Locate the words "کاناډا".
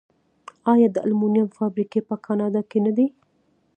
2.25-2.61